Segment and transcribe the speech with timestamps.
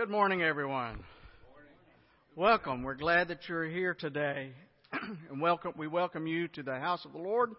[0.00, 1.04] Good morning, everyone.
[2.34, 2.82] Welcome.
[2.82, 4.52] We're glad that you're here today,
[5.30, 5.74] and welcome.
[5.76, 7.50] We welcome you to the house of the Lord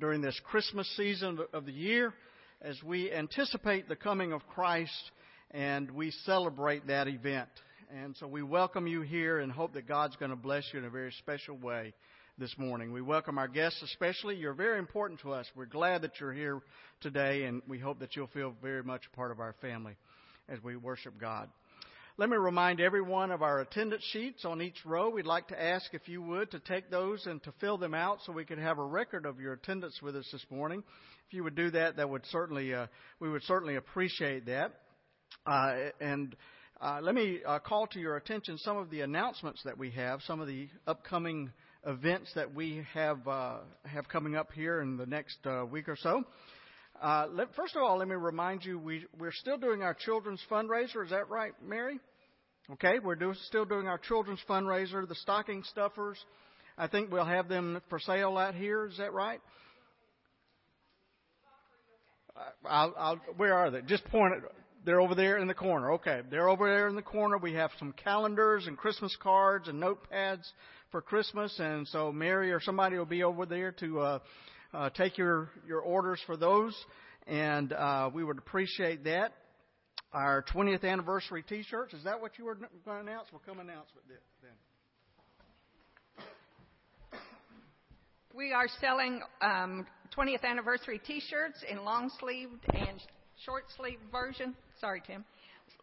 [0.00, 2.14] during this Christmas season of the year,
[2.62, 5.10] as we anticipate the coming of Christ
[5.50, 7.50] and we celebrate that event.
[7.94, 10.86] And so we welcome you here and hope that God's going to bless you in
[10.86, 11.92] a very special way
[12.38, 12.90] this morning.
[12.90, 14.36] We welcome our guests especially.
[14.36, 15.46] You're very important to us.
[15.54, 16.62] We're glad that you're here
[17.02, 19.98] today, and we hope that you'll feel very much a part of our family
[20.48, 21.48] as we worship God.
[22.16, 25.10] Let me remind everyone of our attendance sheets on each row.
[25.10, 28.18] We'd like to ask if you would to take those and to fill them out
[28.24, 30.84] so we could have a record of your attendance with us this morning.
[31.26, 32.86] If you would do that, that would certainly uh,
[33.18, 34.72] we would certainly appreciate that.
[35.44, 36.36] Uh, and
[36.80, 40.20] uh, let me uh, call to your attention some of the announcements that we have,
[40.22, 41.50] some of the upcoming
[41.84, 45.96] events that we have uh, have coming up here in the next uh, week or
[45.96, 46.22] so.
[47.00, 50.40] Uh, let, first of all, let me remind you we, we're still doing our children's
[50.50, 51.04] fundraiser.
[51.04, 51.98] Is that right, Mary?
[52.72, 56.18] Okay, we're do, still doing our children's fundraiser, the stocking stuffers.
[56.78, 58.86] I think we'll have them for sale out here.
[58.86, 59.40] Is that right?
[62.34, 63.82] Uh, I'll, I'll, where are they?
[63.82, 64.42] Just point it.
[64.84, 65.92] They're over there in the corner.
[65.92, 67.38] Okay, they're over there in the corner.
[67.38, 70.44] We have some calendars and Christmas cards and notepads
[70.90, 74.18] for Christmas, and so Mary or somebody will be over there to uh,
[74.74, 76.74] uh, take your, your orders for those,
[77.26, 79.32] and uh, we would appreciate that.
[80.12, 81.92] Our 20th anniversary T-shirts.
[81.94, 83.28] Is that what you were going to announce?
[83.32, 84.50] We'll come announce it then.
[88.32, 89.86] We are selling um,
[90.16, 93.00] 20th anniversary T-shirts in long sleeved and
[93.44, 94.54] short sleeve version.
[94.80, 95.24] Sorry, Tim.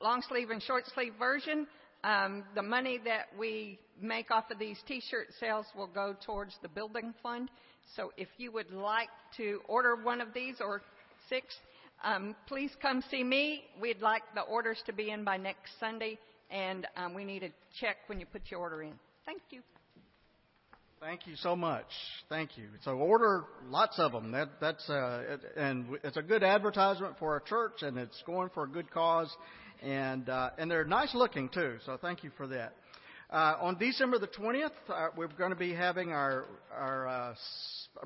[0.02, 1.68] Long sleeve and short sleeve version.
[2.03, 6.68] Um, the money that we make off of these T-shirt sales will go towards the
[6.68, 7.50] building fund.
[7.95, 10.81] So if you would like to order one of these or
[11.29, 11.55] six,
[12.03, 13.63] um, please come see me.
[13.79, 16.17] We'd like the orders to be in by next Sunday,
[16.49, 17.49] and um, we need a
[17.79, 18.93] check when you put your order in.
[19.25, 19.61] Thank you.
[20.99, 21.87] Thank you so much.
[22.29, 22.65] Thank you.
[22.83, 24.31] So order lots of them.
[24.31, 28.49] That, that's uh, it, and it's a good advertisement for our church, and it's going
[28.53, 29.35] for a good cause,
[29.81, 31.77] and uh, and they're nice looking too.
[31.87, 32.73] So thank you for that.
[33.31, 37.35] Uh, on December the 20th, uh, we're going to be having our, our uh,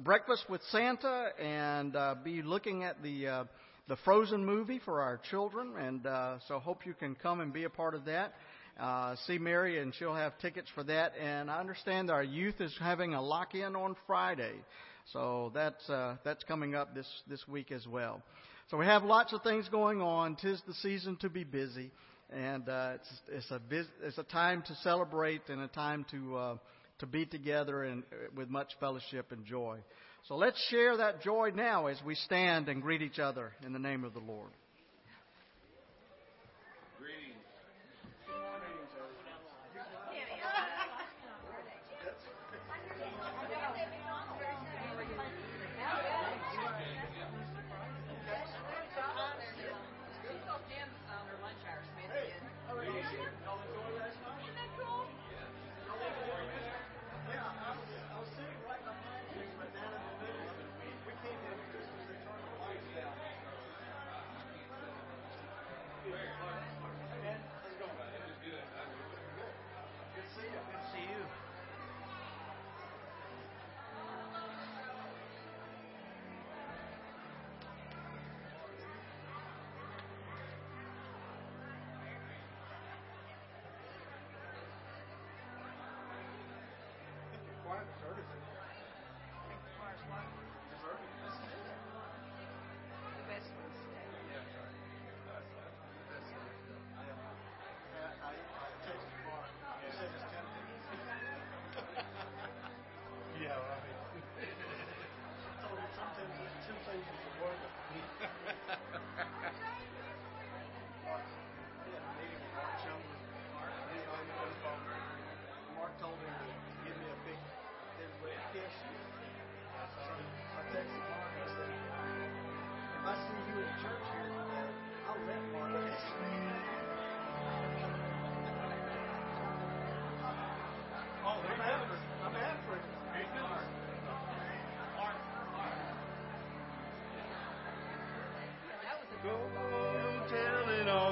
[0.01, 3.43] breakfast with Santa and uh, be looking at the, uh,
[3.87, 5.73] the Frozen movie for our children.
[5.79, 8.33] And uh, so hope you can come and be a part of that.
[8.79, 11.13] Uh, see Mary, and she'll have tickets for that.
[11.19, 14.53] And I understand our youth is having a lock-in on Friday,
[15.11, 18.21] so that's uh, that's coming up this this week as well.
[18.69, 20.35] So we have lots of things going on.
[20.35, 21.89] Tis the season to be busy
[22.31, 23.61] and uh, it's it's a
[24.03, 26.57] it's a time to celebrate and a time to uh,
[26.99, 29.79] to be together and uh, with much fellowship and joy.
[30.27, 33.79] So let's share that joy now as we stand and greet each other in the
[33.79, 34.49] name of the Lord.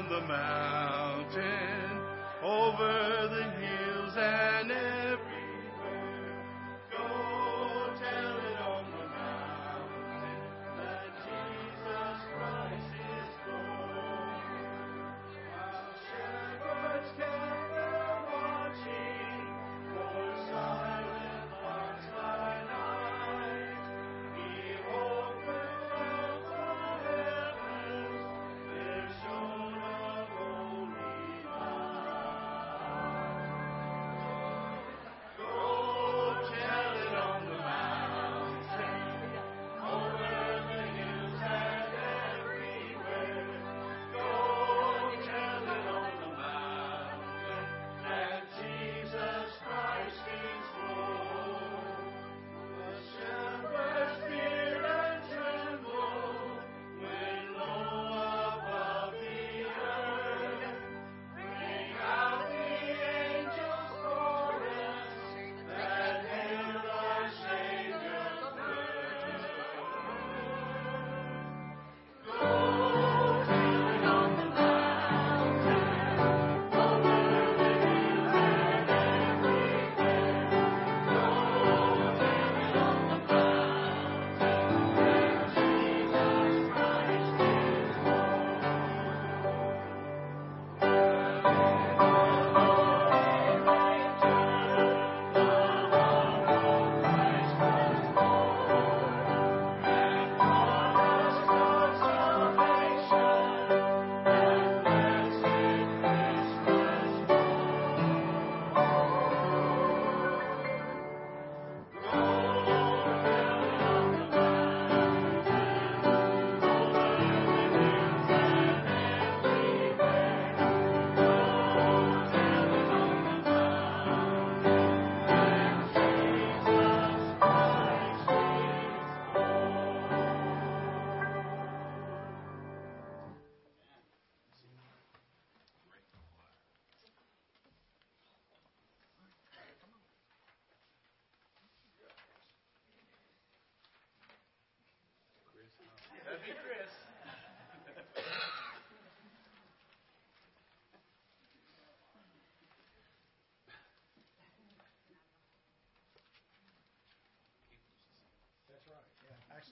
[0.10, 2.02] The mountain,
[2.44, 3.53] over the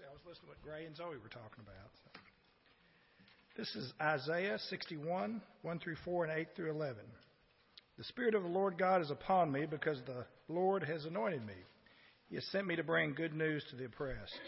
[0.09, 1.91] I was listening to what Gray and Zoe were talking about.
[3.55, 6.95] This is Isaiah 61, 1 through 4 and 8 through 11.
[7.99, 11.53] The Spirit of the Lord God is upon me because the Lord has anointed me.
[12.29, 14.39] He has sent me to bring good news to the oppressed,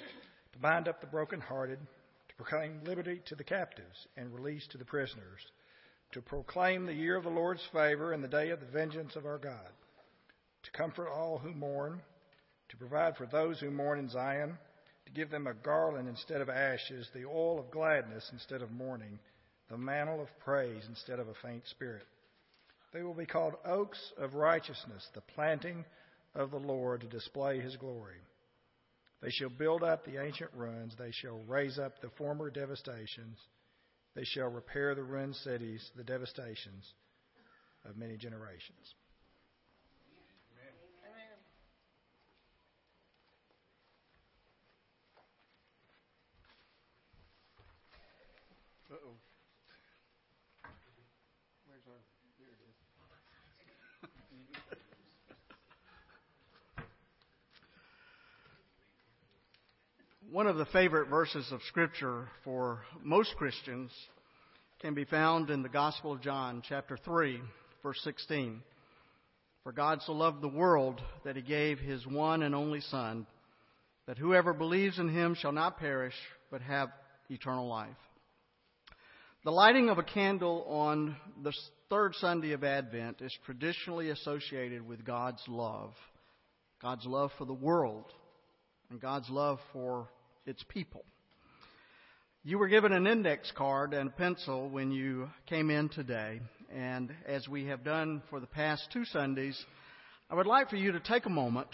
[0.54, 4.86] to bind up the brokenhearted, to proclaim liberty to the captives and release to the
[4.86, 5.42] prisoners,
[6.14, 9.28] to proclaim the year of the Lord's favor and the day of the vengeance of
[9.28, 9.70] our God,
[10.64, 12.02] to comfort all who mourn,
[12.70, 14.58] to provide for those who mourn in Zion,
[15.14, 19.20] give them a garland instead of ashes, the oil of gladness instead of mourning,
[19.70, 22.06] the mantle of praise instead of a faint spirit.
[22.94, 25.86] They will be called oaks of righteousness, the planting
[26.36, 28.18] of the Lord to display his glory.
[29.22, 33.38] They shall build up the ancient ruins, they shall raise up the former devastations,
[34.16, 36.86] they shall repair the ruined cities, the devastations
[37.86, 38.94] of many generations.
[60.34, 63.92] One of the favorite verses of Scripture for most Christians
[64.82, 67.40] can be found in the Gospel of John, chapter 3,
[67.84, 68.64] verse 16.
[69.62, 73.28] For God so loved the world that he gave his one and only Son,
[74.08, 76.16] that whoever believes in him shall not perish,
[76.50, 76.90] but have
[77.30, 77.90] eternal life.
[79.46, 81.54] The lighting of a candle on the
[81.92, 85.94] third Sunday of Advent is traditionally associated with God's love.
[86.82, 88.06] God's love for the world
[88.90, 90.08] and God's love for
[90.46, 91.04] its people.
[92.44, 96.42] You were given an index card and a pencil when you came in today,
[96.74, 99.58] and as we have done for the past two Sundays,
[100.30, 101.70] I would like for you to take a moment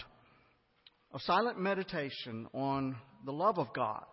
[1.12, 2.96] of silent meditation on
[3.26, 4.04] the love of God.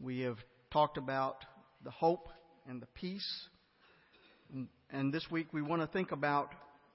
[0.00, 0.38] We have
[0.72, 1.36] talked about
[1.84, 2.28] the hope
[2.68, 3.48] and the peace.
[4.90, 6.52] And this week we want to think about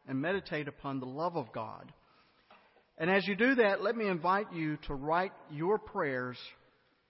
[0.08, 1.94] and meditate upon the love of God.
[3.00, 6.38] And as you do that, let me invite you to write your prayers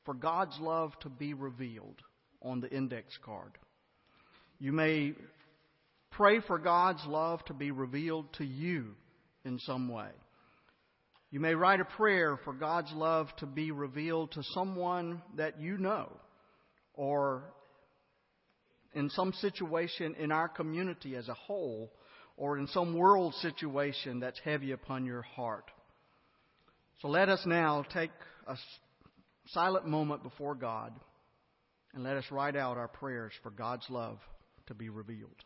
[0.05, 1.95] for God's love to be revealed
[2.43, 3.57] on the index card.
[4.59, 5.13] You may
[6.11, 8.95] pray for God's love to be revealed to you
[9.43, 10.09] in some way.
[11.31, 15.77] You may write a prayer for God's love to be revealed to someone that you
[15.77, 16.11] know
[16.93, 17.43] or
[18.93, 21.91] in some situation in our community as a whole
[22.35, 25.65] or in some world situation that's heavy upon your heart.
[27.01, 28.11] So let us now take
[28.47, 28.57] a
[29.47, 30.93] silent moment before God
[31.93, 34.19] and let us write out our prayers for God's love
[34.67, 35.43] to be revealed.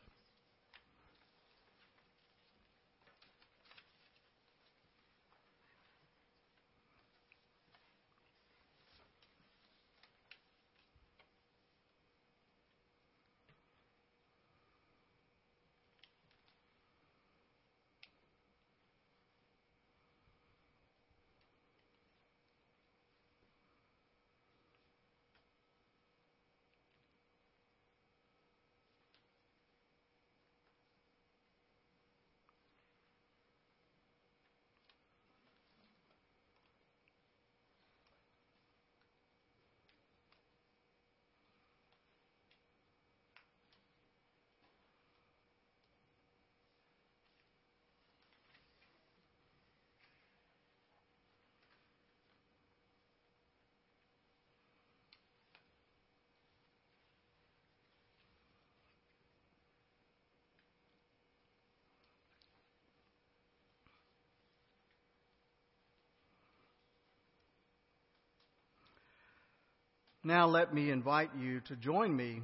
[70.26, 72.40] Now let me invite you to join me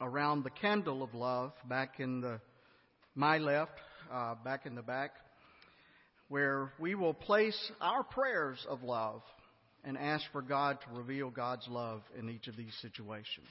[0.00, 2.40] around the candle of love back in the
[3.14, 3.78] my left,
[4.10, 5.10] uh, back in the back,
[6.28, 9.20] where we will place our prayers of love
[9.84, 13.46] and ask for God to reveal God's love in each of these situations.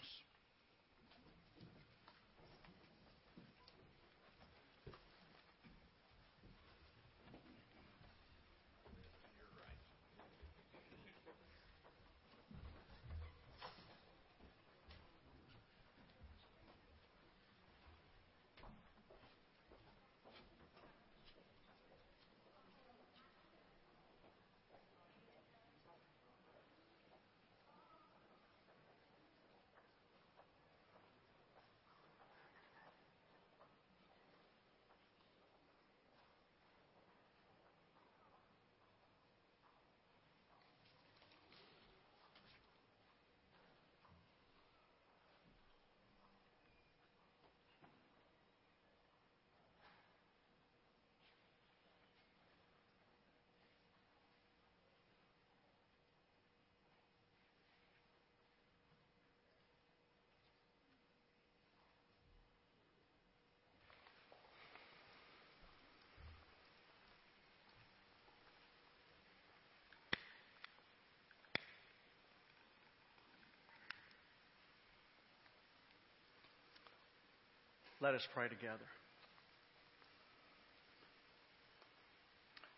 [78.02, 78.86] Let us pray together.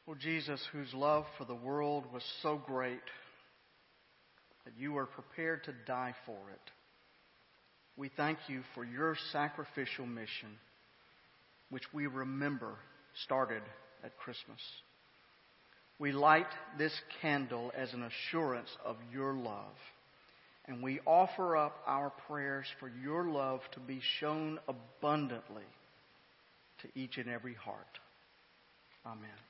[0.05, 3.01] Lord Jesus, whose love for the world was so great
[4.63, 6.71] that you were prepared to die for it,
[7.97, 10.59] we thank you for your sacrificial mission,
[11.69, 12.75] which we remember
[13.25, 13.63] started
[14.03, 14.62] at Christmas.
[16.00, 16.45] We light
[16.77, 19.75] this candle as an assurance of your love.
[20.67, 25.63] And we offer up our prayers for your love to be shown abundantly
[26.81, 28.00] to each and every heart.
[29.05, 29.47] Amen.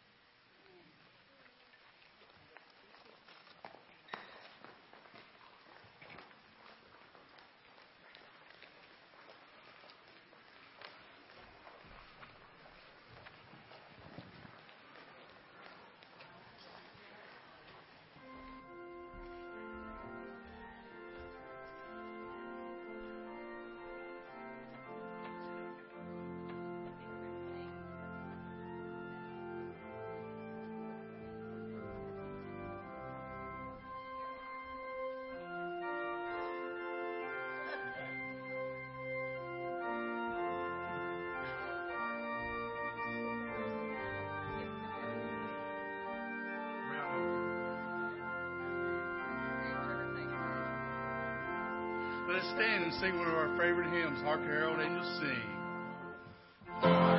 [53.00, 57.16] Sing one of our favorite hymns, Hark Herald Angels Sing.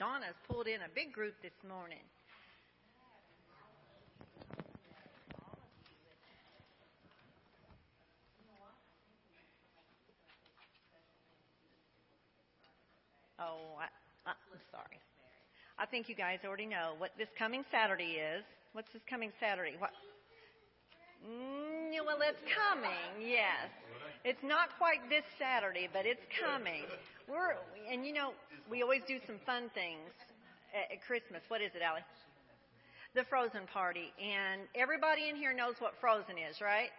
[0.00, 2.00] Donna's pulled in a big group this morning.
[13.38, 13.92] Oh, I,
[14.24, 14.34] I'm
[14.72, 14.96] sorry.
[15.78, 18.42] I think you guys already know what this coming Saturday is.
[18.72, 19.74] What's this coming Saturday?
[19.78, 19.90] What?
[21.28, 23.20] Mm, well, it's coming.
[23.20, 23.68] Yes.
[24.24, 26.84] It's not quite this Saturday, but it's coming.
[27.28, 27.56] We're
[27.90, 28.30] and you know
[28.70, 30.14] we always do some fun things
[30.70, 31.42] at, at Christmas.
[31.48, 32.06] What is it, Allie?
[33.14, 36.94] The Frozen Party, and everybody in here knows what Frozen is, right?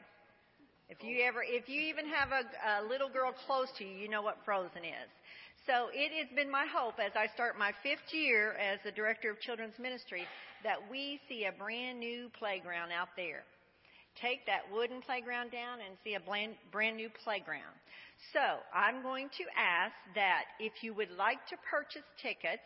[0.90, 4.10] If you ever, if you even have a, a little girl close to you, you
[4.10, 5.08] know what Frozen is.
[5.66, 9.32] So it has been my hope as I start my fifth year as the director
[9.32, 10.28] of children's ministry
[10.66, 13.48] that we see a brand new playground out there.
[14.20, 17.72] Take that wooden playground down and see a brand, brand new playground.
[18.30, 22.62] So I'm going to ask that if you would like to purchase tickets,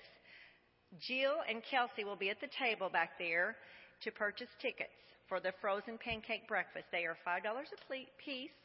[0.99, 3.55] Jill and Kelsey will be at the table back there
[4.03, 4.91] to purchase tickets
[5.31, 6.85] for the frozen pancake breakfast.
[6.91, 7.87] They are $5 a
[8.19, 8.57] piece,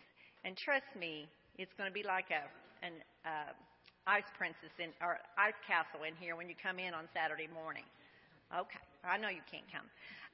[0.45, 2.43] and trust me, it's going to be like a,
[2.85, 3.55] an uh,
[4.07, 7.87] ice princess in, or ice castle in here when you come in on Saturday morning.
[8.51, 9.87] Okay, I know you can't come.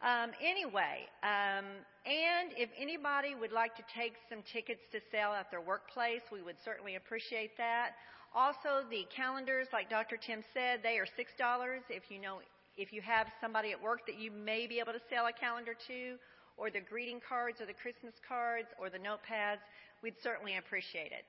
[0.05, 1.65] Um, anyway, um,
[2.05, 6.43] and if anybody would like to take some tickets to sell at their workplace, we
[6.43, 7.97] would certainly appreciate that.
[8.35, 10.19] Also, the calendars, like Dr.
[10.21, 11.81] Tim said, they are six dollars.
[11.89, 12.45] If you know,
[12.77, 15.73] if you have somebody at work that you may be able to sell a calendar
[15.89, 16.21] to,
[16.59, 19.65] or the greeting cards, or the Christmas cards, or the notepads,
[20.03, 21.25] we'd certainly appreciate it.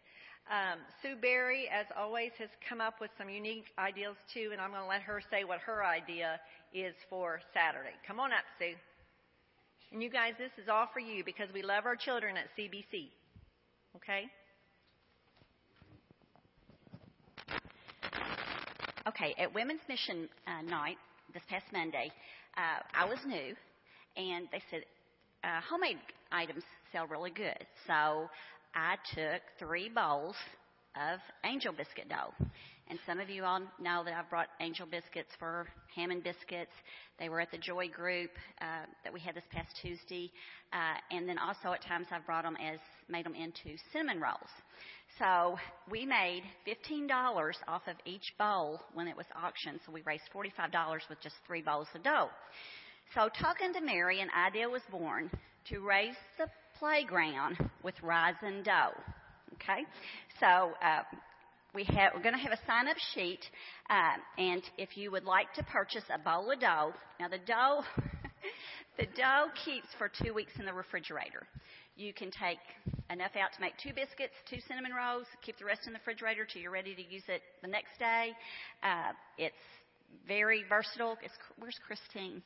[0.50, 4.72] Um, Sue Berry, as always, has come up with some unique ideas too, and I'm
[4.72, 6.40] going to let her say what her idea
[6.74, 7.96] is for Saturday.
[8.08, 8.76] Come on up, Sue.
[9.92, 13.10] And you guys, this is all for you because we love our children at CBC.
[13.98, 14.28] Okay?
[19.08, 20.98] Okay, at Women's Mission uh, Night
[21.34, 22.10] this past Monday,
[22.58, 23.54] uh, I was new,
[24.16, 24.82] and they said
[25.44, 25.98] uh, homemade
[26.32, 27.66] items sell really good.
[27.86, 28.30] So
[28.78, 30.36] I took three bowls
[30.96, 32.32] of angel biscuit dough.
[32.90, 36.72] And some of you all know that I've brought angel biscuits for Hammond biscuits.
[37.20, 38.30] They were at the Joy group
[38.62, 40.32] uh, that we had this past Tuesday,
[40.72, 42.78] uh, and then also at times I've brought them as
[43.10, 44.54] made them into cinnamon rolls.
[45.18, 45.58] So
[45.90, 47.10] we made $15
[47.68, 49.80] off of each bowl when it was auctioned.
[49.88, 52.30] So we raised $45 with just three bowls of dough.
[53.16, 55.32] So talking to Mary, an idea was born
[55.70, 56.46] to raise the
[56.80, 58.94] playground with rising dough.
[59.54, 59.86] Okay,
[60.40, 61.02] so uh,
[61.74, 63.40] we have, we're going to have a sign up sheet,
[63.90, 67.82] uh, and if you would like to purchase a bowl of dough, now the dough,
[68.98, 71.48] the dough keeps for two weeks in the refrigerator.
[71.96, 72.60] You can take
[73.10, 76.46] enough out to make two biscuits, two cinnamon rolls, keep the rest in the refrigerator
[76.46, 78.34] till you're ready to use it the next day.
[78.84, 79.56] Uh, it's
[80.28, 81.18] very versatile.
[81.24, 82.44] It's, where's Christine?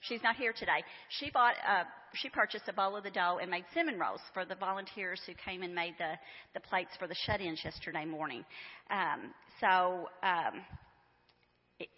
[0.00, 0.82] She's not here today.
[1.18, 1.84] She bought, uh,
[2.14, 5.32] she purchased a bowl of the dough and made cinnamon rolls for the volunteers who
[5.44, 6.14] came and made the,
[6.54, 8.44] the plates for the shut-ins yesterday morning.
[8.90, 10.62] Um, so, um,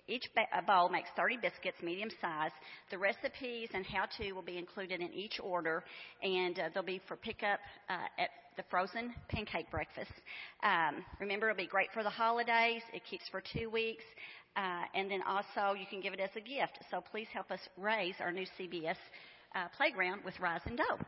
[0.07, 0.29] each
[0.67, 2.53] bowl makes 30 biscuits, medium size.
[2.91, 5.83] The recipes and how to will be included in each order,
[6.23, 10.13] and uh, they'll be for pickup uh, at the frozen pancake breakfast.
[10.63, 12.83] Um, remember, it'll be great for the holidays.
[12.93, 14.05] It keeps for two weeks.
[14.57, 16.79] Uh, and then also you can give it as a gift.
[16.91, 18.97] So please help us raise our new CBS
[19.55, 20.99] uh, playground with Rise and Dough.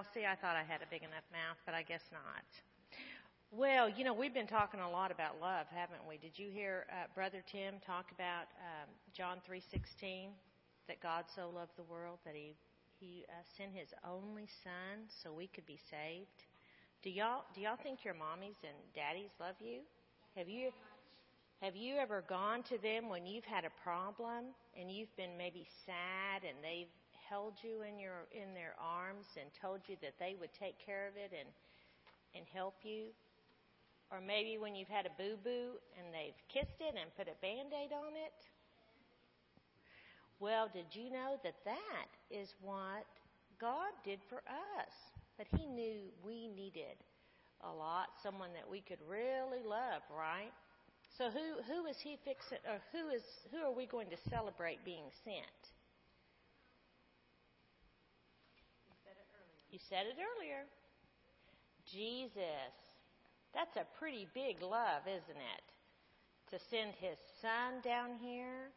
[0.00, 2.48] Well, see, I thought I had a big enough mouth, but I guess not.
[3.52, 6.16] Well, you know, we've been talking a lot about love, haven't we?
[6.16, 10.32] Did you hear uh, Brother Tim talk about um, John 3:16
[10.88, 12.56] that God so loved the world that he
[12.98, 16.48] he uh, sent his only son so we could be saved?
[17.02, 19.80] Do y'all do y'all think your mommies and daddies love you?
[20.34, 20.72] Have you
[21.60, 25.68] have you ever gone to them when you've had a problem and you've been maybe
[25.84, 26.88] sad and they've
[27.30, 31.06] held you in your in their arms and told you that they would take care
[31.06, 31.48] of it and
[32.34, 33.14] and help you?
[34.10, 37.38] Or maybe when you've had a boo boo and they've kissed it and put a
[37.40, 38.34] band aid on it?
[40.40, 43.06] Well, did you know that that is what
[43.60, 44.92] God did for us?
[45.38, 46.98] That He knew we needed
[47.62, 50.50] a lot, someone that we could really love, right?
[51.16, 54.84] So who who is He fixing, or who is who are we going to celebrate
[54.84, 55.70] being sent?
[59.70, 60.66] You said it earlier.
[61.92, 62.74] Jesus.
[63.54, 65.64] That's a pretty big love, isn't it?
[66.50, 68.70] To send his son down here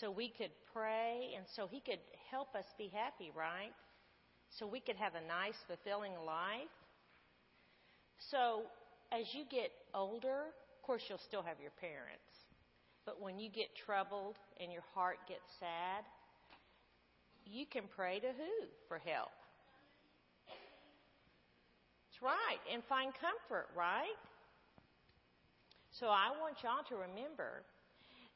[0.00, 3.72] so we could pray and so he could help us be happy, right?
[4.58, 6.74] So we could have a nice, fulfilling life.
[8.30, 8.62] So,
[9.12, 12.26] as you get older, of course, you'll still have your parents.
[13.06, 16.04] But when you get troubled and your heart gets sad,
[17.46, 19.30] you can pray to who for help?
[22.20, 24.18] Right, and find comfort, right?
[25.90, 27.62] So I want y'all to remember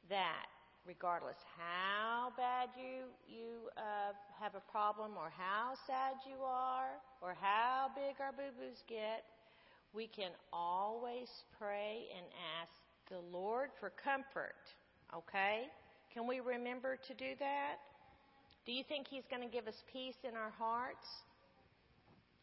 [0.08, 0.46] that
[0.86, 7.36] regardless how bad you you uh, have a problem or how sad you are or
[7.40, 9.24] how big our boo boos get,
[9.92, 12.26] we can always pray and
[12.60, 12.72] ask
[13.10, 14.74] the Lord for comfort.
[15.14, 15.66] Okay?
[16.12, 17.76] Can we remember to do that?
[18.64, 21.06] Do you think He's going to give us peace in our hearts?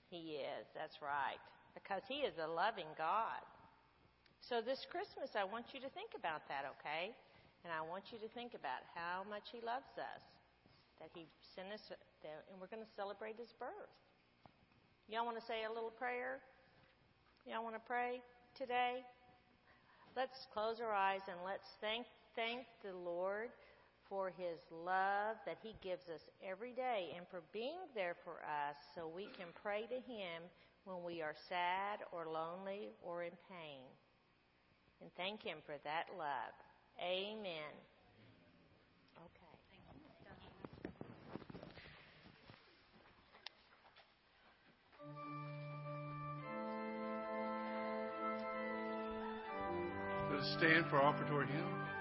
[0.10, 1.40] He is, that's right.
[1.78, 3.46] Because He is a loving God.
[4.42, 7.14] So this Christmas, I want you to think about that, okay?
[7.62, 10.24] And I want you to think about how much He loves us.
[10.98, 11.94] That He sent us
[12.26, 13.94] and we're going to celebrate His birth.
[15.08, 16.42] Y'all want to say a little prayer?
[17.48, 18.22] Y'all want to pray
[18.58, 19.06] today?
[20.18, 23.50] Let's close our eyes and let's thank, thank the Lord
[24.10, 28.76] for his love that he gives us every day and for being there for us
[28.96, 30.44] so we can pray to him
[30.86, 33.86] when we are sad or lonely or in pain.
[35.02, 36.54] And thank him for that love.
[37.00, 37.72] Amen.
[39.16, 39.50] Okay.
[50.32, 51.99] Let us stand for offertory hymn.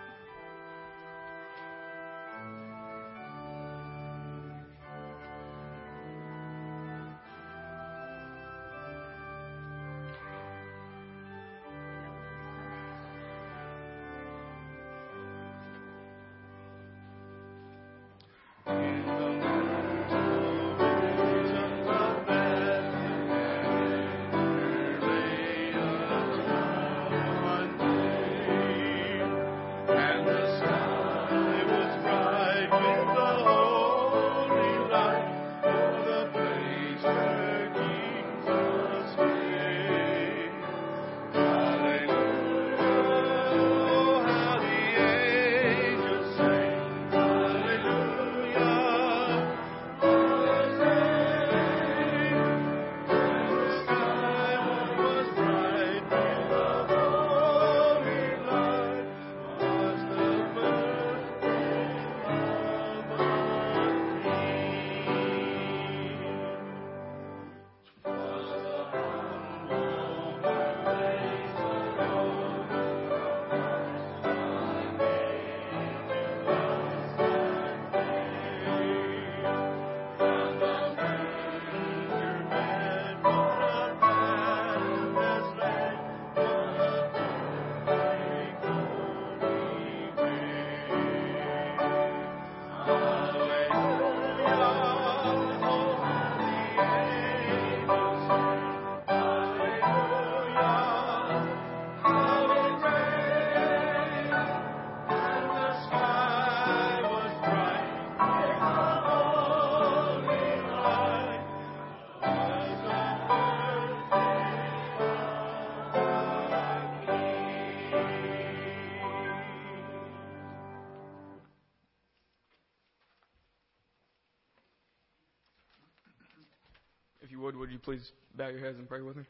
[127.79, 129.23] You please bow your heads and pray with me?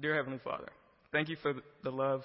[0.00, 0.68] Dear Heavenly Father,
[1.12, 2.22] thank you for the love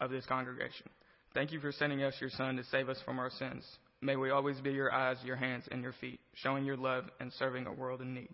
[0.00, 0.88] of this congregation.
[1.34, 3.64] Thank you for sending us your Son to save us from our sins.
[4.00, 7.32] May we always be your eyes, your hands, and your feet, showing your love and
[7.34, 8.30] serving a world in need.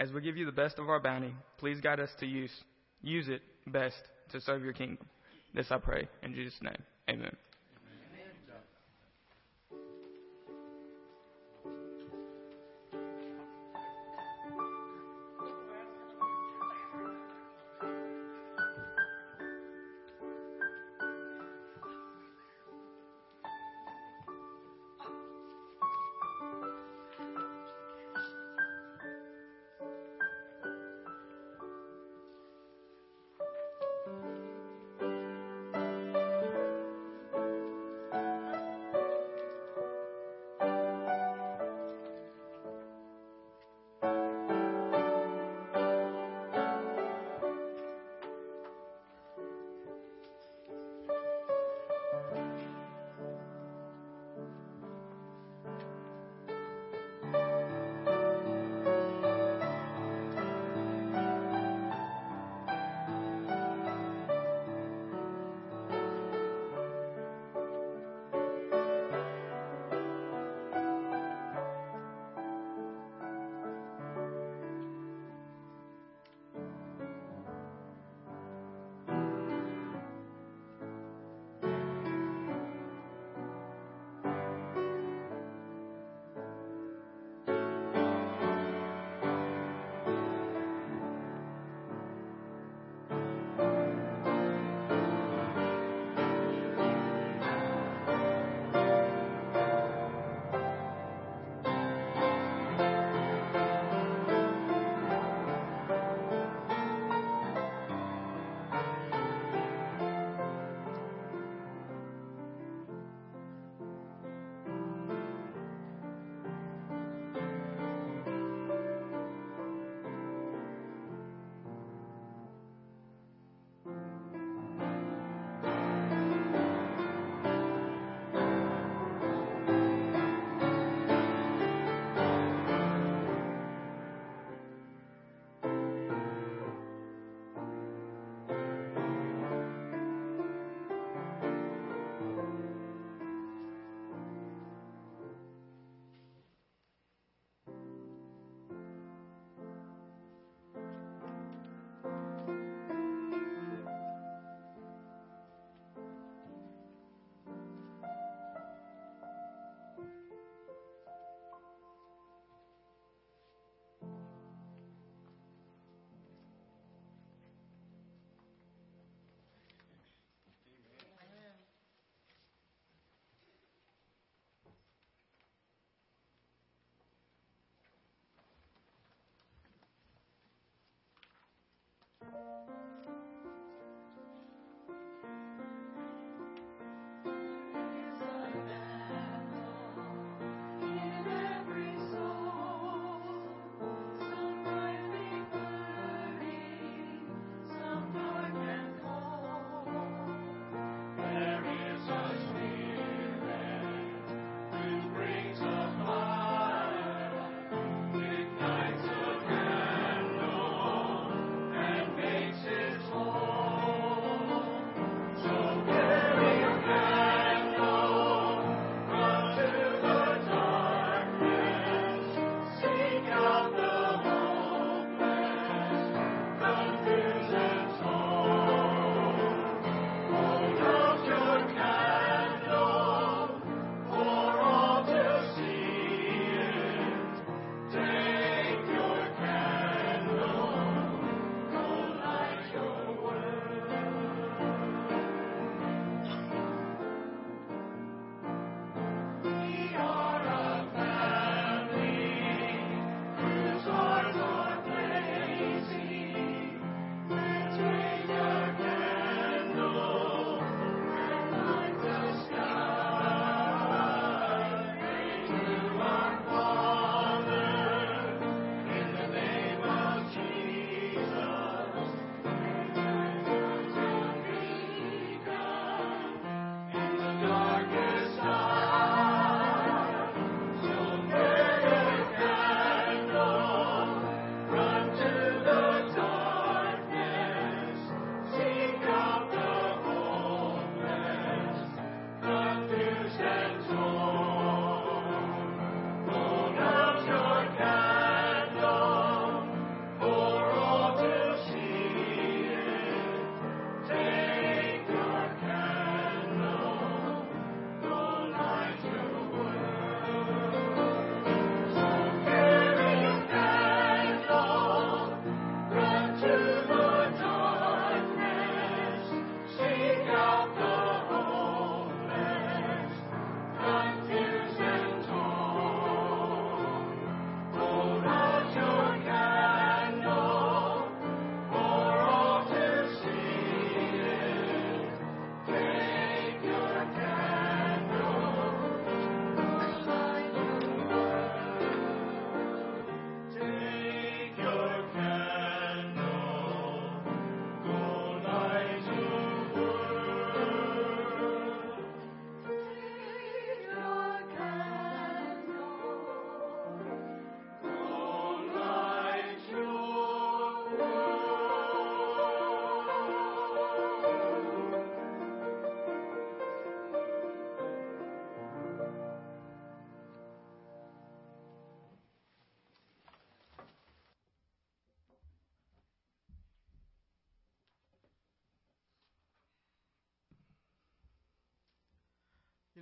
[0.00, 2.52] As we give you the best of our bounty, please guide us to use,
[3.02, 3.96] use it best
[4.32, 5.06] to serve your kingdom.
[5.54, 6.82] This I pray in Jesus' name.
[7.08, 7.36] Amen.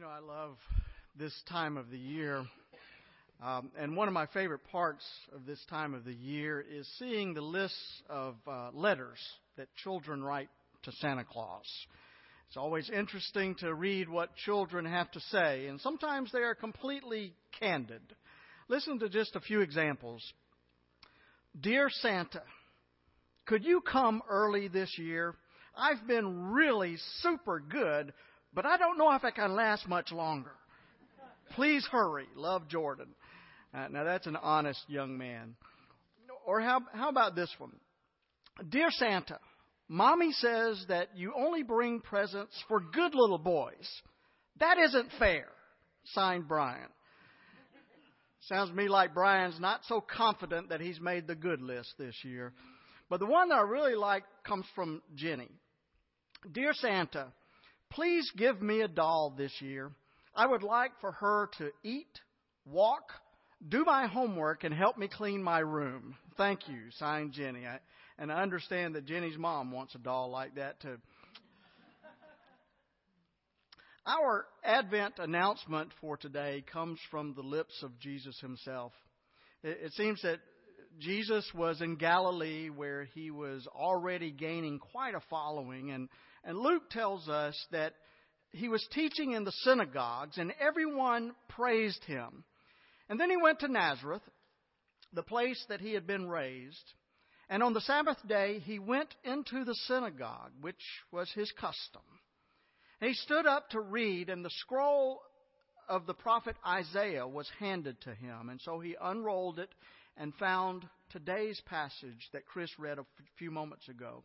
[0.01, 0.57] Know, I love
[1.19, 2.47] this time of the year.
[3.45, 7.35] Um, and one of my favorite parts of this time of the year is seeing
[7.35, 9.19] the lists of uh, letters
[9.59, 10.49] that children write
[10.85, 11.67] to Santa Claus.
[12.49, 17.35] It's always interesting to read what children have to say, and sometimes they are completely
[17.61, 18.01] candid.
[18.69, 20.23] Listen to just a few examples.
[21.61, 22.43] Dear Santa,
[23.45, 25.35] could you come early this year?
[25.77, 28.15] I've been really super good,
[28.55, 30.53] but I don't know if I can last much longer.
[31.55, 32.27] Please hurry.
[32.35, 33.09] Love Jordan.
[33.75, 35.55] Uh, now that's an honest young man.
[36.47, 37.73] Or how, how about this one?
[38.69, 39.39] Dear Santa,
[39.89, 43.89] Mommy says that you only bring presents for good little boys.
[44.61, 45.49] That isn't fair.
[46.05, 46.89] Signed Brian.
[48.49, 52.17] Sounds to me like Brian's not so confident that he's made the good list this
[52.25, 52.53] year.
[53.09, 55.51] But the one that I really like comes from Jenny.
[56.51, 57.29] Dear Santa,
[57.93, 59.91] please give me a doll this year.
[60.35, 62.21] I would like for her to eat,
[62.65, 63.05] walk,
[63.69, 66.17] do my homework, and help me clean my room.
[66.37, 66.91] Thank you.
[66.99, 67.67] Signed Jenny.
[67.67, 67.79] I,
[68.19, 70.97] and I understand that Jenny's mom wants a doll like that too.
[74.05, 78.93] Our Advent announcement for today comes from the lips of Jesus himself.
[79.63, 80.41] It, it seems that
[80.99, 86.09] Jesus was in Galilee where he was already gaining quite a following, and,
[86.45, 87.95] and Luke tells us that
[88.51, 92.45] he was teaching in the synagogues and everyone praised him.
[93.09, 94.23] And then he went to Nazareth,
[95.13, 96.93] the place that he had been raised,
[97.53, 102.01] and on the Sabbath day he went into the synagogue, which was his custom.
[103.01, 105.21] He stood up to read, and the scroll
[105.89, 108.49] of the prophet Isaiah was handed to him.
[108.49, 109.69] And so he unrolled it
[110.17, 114.25] and found today's passage that Chris read a few moments ago.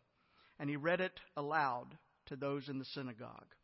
[0.58, 1.98] And he read it aloud
[2.28, 3.54] to those in the synagogue.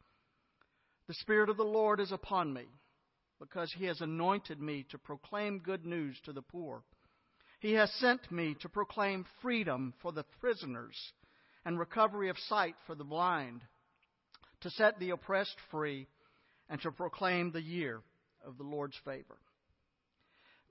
[1.08, 2.64] The Spirit of the Lord is upon me,
[3.40, 6.82] because he has anointed me to proclaim good news to the poor.
[7.60, 10.96] He has sent me to proclaim freedom for the prisoners
[11.64, 13.62] and recovery of sight for the blind
[14.64, 16.06] to set the oppressed free,
[16.70, 18.00] and to proclaim the year
[18.46, 19.36] of the Lord's favor.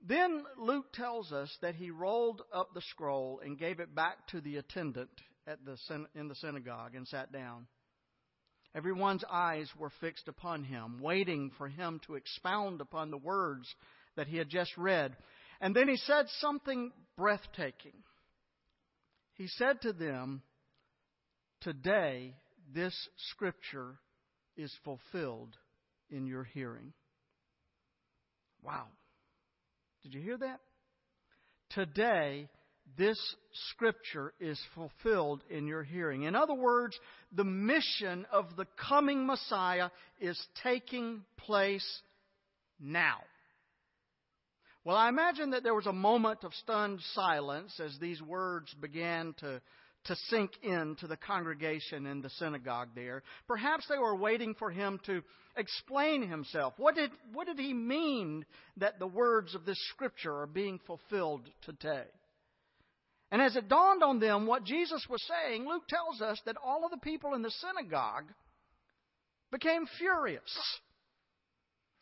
[0.06, 4.40] Then Luke tells us that he rolled up the scroll and gave it back to
[4.40, 5.10] the attendant
[5.46, 5.78] at the,
[6.16, 7.68] in the synagogue and sat down.
[8.74, 13.72] Everyone's eyes were fixed upon him, waiting for him to expound upon the words
[14.16, 15.16] that he had just read.
[15.60, 18.02] And then he said something breathtaking.
[19.34, 20.42] He said to them,
[21.60, 22.34] Today
[22.74, 22.94] this
[23.30, 23.96] scripture
[24.56, 25.56] is fulfilled
[26.10, 26.92] in your hearing.
[28.62, 28.86] Wow.
[30.02, 30.60] Did you hear that?
[31.70, 32.48] Today,
[32.96, 33.18] this
[33.70, 36.22] scripture is fulfilled in your hearing.
[36.22, 36.98] In other words,
[37.32, 41.86] the mission of the coming Messiah is taking place
[42.80, 43.18] now.
[44.84, 49.34] Well, I imagine that there was a moment of stunned silence as these words began
[49.40, 49.60] to
[50.04, 53.22] to sink into the congregation in the synagogue there.
[53.46, 55.22] Perhaps they were waiting for him to
[55.56, 56.74] explain himself.
[56.76, 58.44] What did, what did he mean
[58.76, 62.04] that the words of this scripture are being fulfilled today?
[63.30, 66.84] And as it dawned on them what Jesus was saying, Luke tells us that all
[66.84, 68.26] of the people in the synagogue
[69.50, 70.80] became furious.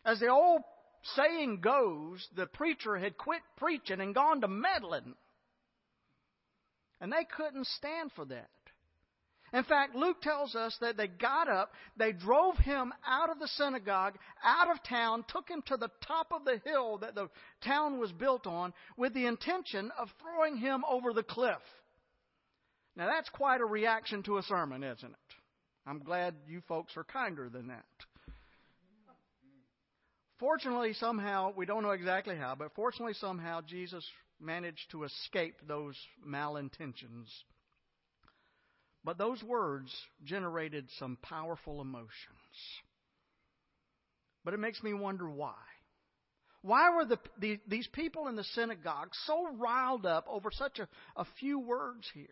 [0.04, 0.62] As the old
[1.16, 5.14] saying goes, the preacher had quit preaching and gone to meddling.
[7.00, 8.48] And they couldn't stand for that.
[9.52, 13.48] In fact, Luke tells us that they got up, they drove him out of the
[13.48, 17.28] synagogue, out of town, took him to the top of the hill that the
[17.62, 21.60] town was built on, with the intention of throwing him over the cliff.
[22.96, 25.34] Now, that's quite a reaction to a sermon, isn't it?
[25.86, 27.84] I'm glad you folks are kinder than that.
[30.38, 34.04] Fortunately, somehow, we don't know exactly how, but fortunately, somehow, Jesus
[34.40, 35.96] managed to escape those
[36.26, 37.28] malintentions.
[39.04, 39.92] But those words
[40.24, 42.12] generated some powerful emotions.
[44.44, 45.54] But it makes me wonder why.
[46.62, 50.88] Why were the, the, these people in the synagogue so riled up over such a,
[51.16, 52.26] a few words here?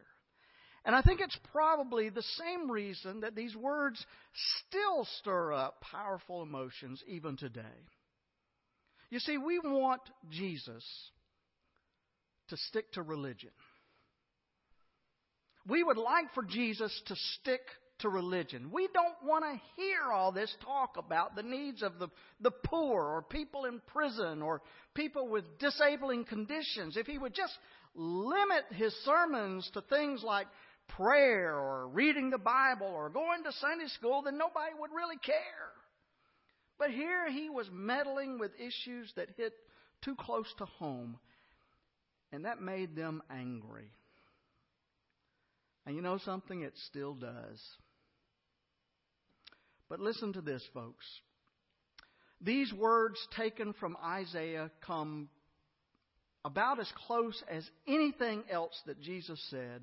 [0.85, 4.05] And I think it's probably the same reason that these words
[4.68, 7.61] still stir up powerful emotions even today.
[9.11, 10.01] You see, we want
[10.31, 10.85] Jesus
[12.49, 13.51] to stick to religion.
[15.69, 17.61] We would like for Jesus to stick
[18.01, 18.71] to religion.
[18.73, 22.09] We don't want to hear all this talk about the needs of the,
[22.41, 24.63] the poor or people in prison or
[24.95, 26.97] people with disabling conditions.
[26.97, 27.53] If he would just
[27.95, 30.47] limit his sermons to things like
[30.89, 35.35] prayer or reading the Bible or going to Sunday school, then nobody would really care.
[36.79, 39.53] But here he was meddling with issues that hit
[40.03, 41.19] too close to home,
[42.33, 43.91] and that made them angry.
[45.91, 46.62] And you know something?
[46.62, 47.61] It still does.
[49.88, 51.05] But listen to this, folks.
[52.41, 55.28] These words taken from Isaiah come
[56.45, 59.82] about as close as anything else that Jesus said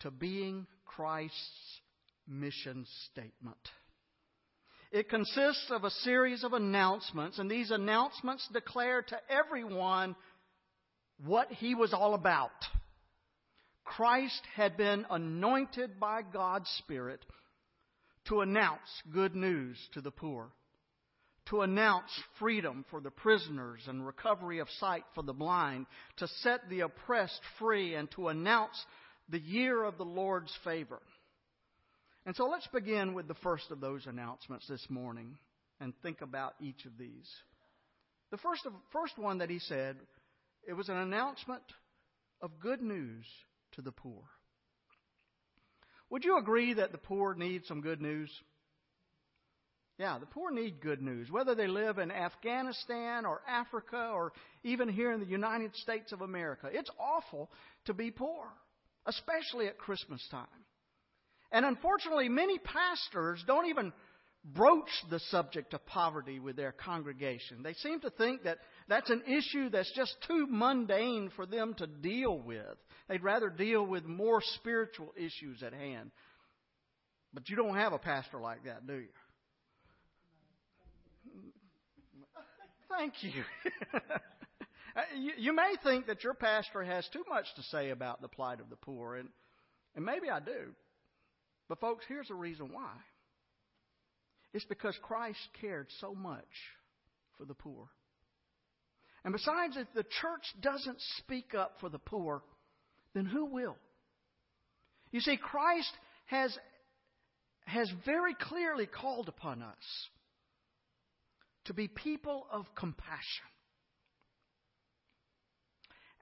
[0.00, 1.80] to being Christ's
[2.26, 3.58] mission statement.
[4.92, 10.16] It consists of a series of announcements, and these announcements declare to everyone
[11.22, 12.50] what he was all about.
[13.84, 17.24] Christ had been anointed by God's Spirit
[18.26, 18.80] to announce
[19.12, 20.48] good news to the poor,
[21.50, 26.68] to announce freedom for the prisoners and recovery of sight for the blind, to set
[26.70, 28.74] the oppressed free, and to announce
[29.28, 31.00] the year of the Lord's favor.
[32.26, 35.36] And so let's begin with the first of those announcements this morning
[35.80, 37.30] and think about each of these.
[38.30, 39.96] The first, of, first one that he said,
[40.66, 41.62] it was an announcement
[42.40, 43.26] of good news
[43.74, 44.22] to the poor.
[46.10, 48.30] Would you agree that the poor need some good news?
[49.98, 54.32] Yeah, the poor need good news, whether they live in Afghanistan or Africa or
[54.64, 56.68] even here in the United States of America.
[56.72, 57.50] It's awful
[57.84, 58.46] to be poor,
[59.06, 60.46] especially at Christmas time.
[61.52, 63.92] And unfortunately, many pastors don't even
[64.44, 67.62] broach the subject of poverty with their congregation.
[67.62, 68.58] They seem to think that
[68.88, 72.76] that's an issue that's just too mundane for them to deal with.
[73.08, 76.10] They'd rather deal with more spiritual issues at hand.
[77.32, 79.08] But you don't have a pastor like that, do you?
[82.88, 83.42] Thank you.
[85.36, 85.52] you.
[85.52, 88.76] may think that your pastor has too much to say about the plight of the
[88.76, 89.28] poor, and,
[89.96, 90.72] and maybe I do.
[91.68, 92.92] But, folks, here's the reason why
[94.52, 96.44] it's because Christ cared so much
[97.36, 97.88] for the poor.
[99.24, 102.42] And besides, if the church doesn't speak up for the poor,
[103.14, 103.76] then who will?
[105.10, 105.92] You see, Christ
[106.26, 106.56] has,
[107.66, 110.08] has very clearly called upon us
[111.66, 113.46] to be people of compassion.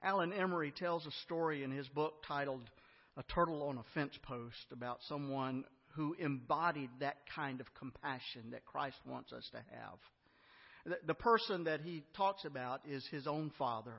[0.03, 2.69] Alan Emery tells a story in his book titled
[3.17, 5.63] a turtle on a fence post about someone
[5.95, 10.97] who embodied that kind of compassion that Christ wants us to have.
[11.07, 13.95] The, person that he talks about is his own father.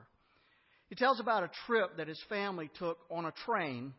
[0.89, 3.93] He tells about a trip that his family took on a train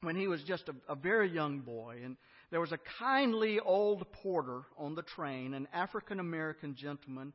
[0.00, 2.00] when he was just a, a very young boy.
[2.04, 2.16] And
[2.50, 7.32] there was a kindly old porter on the train, an African American gentleman.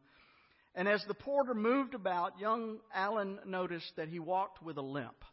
[0.76, 5.24] And as the porter moved about, young Alan noticed that he walked with a limp.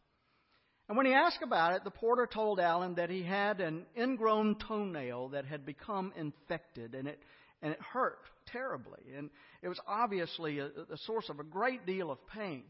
[0.88, 4.56] And when he asked about it, the porter told Alan that he had an ingrown
[4.66, 7.20] toenail that had become infected and it,
[7.62, 8.18] and it hurt
[8.48, 9.00] terribly.
[9.16, 9.30] And
[9.62, 12.64] it was obviously a, a source of a great deal of pain.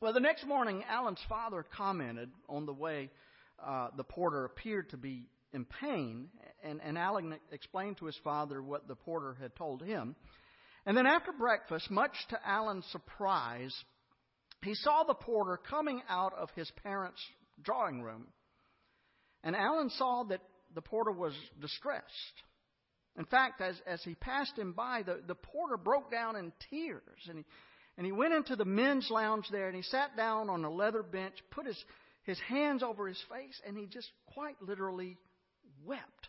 [0.00, 3.10] Well, the next morning, Alan's father commented on the way
[3.60, 6.28] uh, the porter appeared to be in pain,
[6.62, 10.14] and, and Alan explained to his father what the porter had told him.
[10.86, 13.74] And then after breakfast, much to Alan's surprise,
[14.62, 17.20] he saw the porter coming out of his parents'
[17.60, 18.28] drawing room.
[19.42, 20.42] And Alan saw that
[20.76, 22.04] the porter was distressed.
[23.18, 27.26] In fact, as, as he passed him by, the, the porter broke down in tears.
[27.28, 27.44] And he,
[27.98, 31.02] and he went into the men's lounge there and he sat down on a leather
[31.02, 31.84] bench, put his,
[32.22, 35.18] his hands over his face, and he just quite literally
[35.84, 36.28] wept.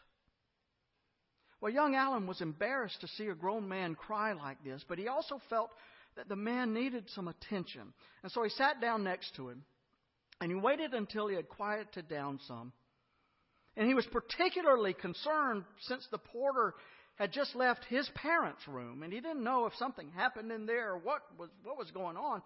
[1.62, 5.08] Well, young Alan was embarrassed to see a grown man cry like this, but he
[5.08, 5.70] also felt
[6.16, 7.94] that the man needed some attention.
[8.24, 9.64] And so he sat down next to him
[10.42, 12.74] and he waited until he had quieted down some.
[13.78, 16.74] And he was particularly concerned since the porter
[17.20, 20.94] had just left his parents' room and he didn't know if something happened in there
[20.94, 22.42] or what was, what was going on.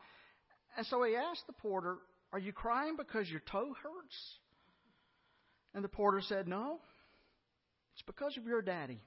[0.76, 1.97] And so he asked the porter,
[2.34, 4.39] Are you crying because your toe hurts?
[5.76, 6.80] And the porter said, No,
[7.93, 8.99] it's because of your daddy.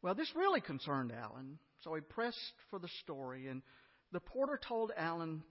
[0.00, 1.58] Well, this really concerned Alan.
[1.84, 2.38] So he pressed
[2.70, 3.60] for the story, and
[4.12, 5.42] the porter told Alan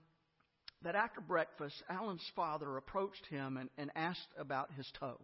[0.82, 5.20] that after breakfast, Alan's father approached him and, and asked about his toe.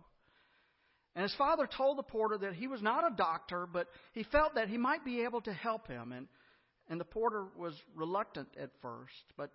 [1.19, 4.55] And his father told the porter that he was not a doctor, but he felt
[4.55, 6.13] that he might be able to help him.
[6.13, 6.29] And,
[6.89, 9.51] and the porter was reluctant at first, but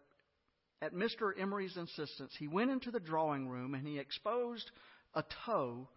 [0.82, 1.32] at Mr.
[1.40, 4.70] Emery's insistence, he went into the drawing room and he exposed
[5.16, 5.88] a toe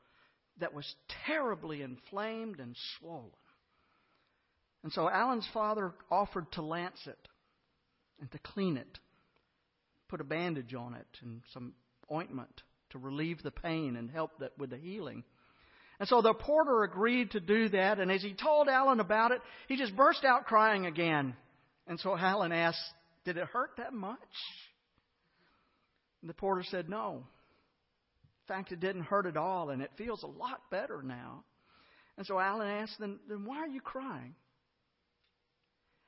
[0.60, 0.94] that was
[1.26, 3.32] terribly inflamed and swollen.
[4.84, 7.28] And so Alan's father offered to lance it
[8.20, 9.00] and to clean it,
[10.06, 11.72] put a bandage on it and some
[12.08, 15.24] ointment to relieve the pain and help that with the healing.
[15.98, 19.40] And so the porter agreed to do that, and as he told Alan about it,
[19.66, 21.34] he just burst out crying again.
[21.86, 22.80] And so Alan asked,
[23.24, 24.18] Did it hurt that much?
[26.20, 27.24] And the porter said, No.
[28.48, 31.44] In fact, it didn't hurt at all, and it feels a lot better now.
[32.18, 34.34] And so Alan asked, Then, then why are you crying?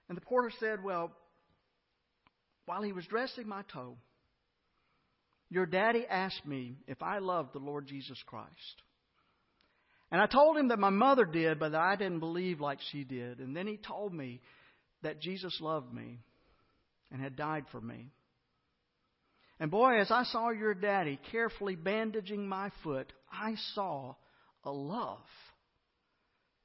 [0.09, 1.13] And the porter said, Well,
[2.67, 3.97] while he was dressing my toe,
[5.51, 8.83] your daddy asked me if I loved the Lord Jesus Christ.
[10.11, 13.05] And I told him that my mother did, but that I didn't believe like she
[13.05, 13.41] did.
[13.41, 14.41] And then he told me
[15.03, 16.21] that Jesus loved me
[17.13, 18.11] and had died for me.
[19.61, 24.15] And boy, as I saw your daddy carefully bandaging my foot, I saw
[24.65, 25.19] a love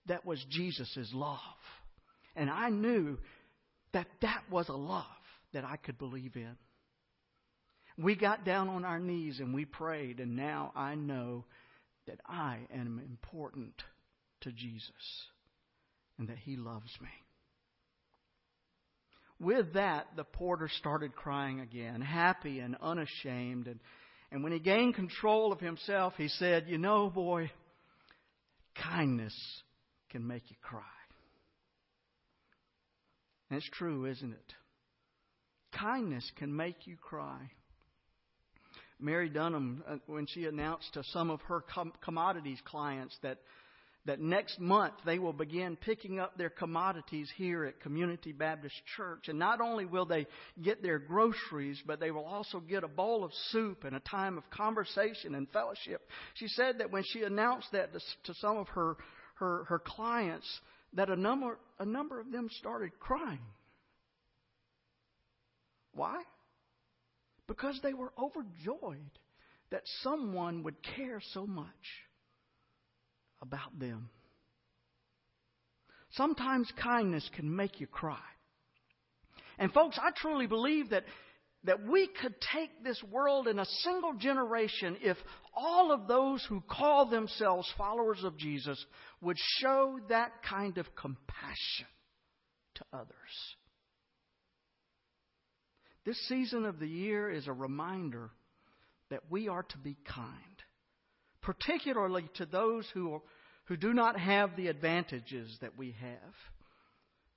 [0.07, 1.39] that was Jesus' love.
[2.35, 3.17] And I knew
[3.93, 5.05] that that was a love
[5.53, 6.55] that I could believe in.
[7.97, 11.45] We got down on our knees and we prayed, and now I know
[12.07, 13.73] that I am important
[14.41, 14.91] to Jesus
[16.17, 17.09] and that He loves me.
[19.39, 23.67] With that, the porter started crying again, happy and unashamed.
[23.67, 23.79] And,
[24.31, 27.51] and when he gained control of himself, he said, You know, boy,
[28.75, 29.35] kindness
[30.11, 30.81] can make you cry.
[33.49, 34.53] And it's true, isn't it?
[35.77, 37.51] Kindness can make you cry.
[39.03, 43.39] Mary Dunham, uh, when she announced to some of her com- commodities clients that
[44.05, 49.29] that next month they will begin picking up their commodities here at Community Baptist Church.
[49.29, 50.27] And not only will they
[50.61, 54.37] get their groceries, but they will also get a bowl of soup and a time
[54.37, 56.01] of conversation and fellowship.
[56.33, 58.97] She said that when she announced that to, to some of her,
[59.35, 60.47] her, her clients,
[60.93, 63.39] that a number, a number of them started crying.
[65.93, 66.21] Why?
[67.47, 69.11] Because they were overjoyed
[69.71, 71.65] that someone would care so much
[73.41, 74.09] about them.
[76.11, 78.19] Sometimes kindness can make you cry.
[79.57, 81.05] And folks, I truly believe that,
[81.63, 85.17] that we could take this world in a single generation if
[85.55, 88.83] all of those who call themselves followers of Jesus
[89.21, 91.87] would show that kind of compassion
[92.75, 93.55] to others.
[96.05, 98.29] This season of the year is a reminder
[99.09, 100.61] that we are to be kind,
[101.41, 103.21] particularly to those who, are,
[103.65, 106.33] who do not have the advantages that we have.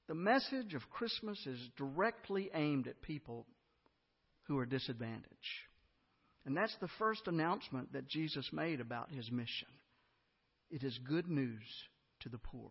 [0.08, 3.46] The message of Christmas is directly aimed at people
[4.44, 5.26] who are disadvantaged.
[6.44, 9.68] And that's the first announcement that Jesus made about his mission.
[10.70, 11.62] It is good news
[12.20, 12.70] to the poor.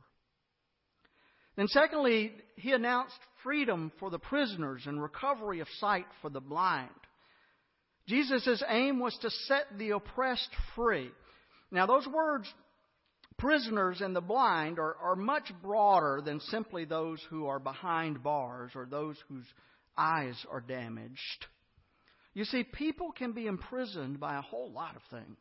[1.55, 6.89] Then, secondly, he announced freedom for the prisoners and recovery of sight for the blind.
[8.07, 11.11] Jesus' aim was to set the oppressed free.
[11.71, 12.47] Now, those words,
[13.37, 18.71] prisoners and the blind, are, are much broader than simply those who are behind bars
[18.75, 19.45] or those whose
[19.97, 21.45] eyes are damaged.
[22.33, 25.37] You see, people can be imprisoned by a whole lot of things.